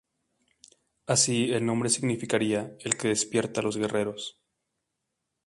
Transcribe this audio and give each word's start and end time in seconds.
Así 1.05 1.51
el 1.53 1.63
nombre 1.63 1.87
significaría 1.87 2.75
"El 2.79 2.97
que 2.97 3.09
despierta 3.09 3.59
a 3.61 3.63
los 3.63 3.77
guerreros". 3.77 4.41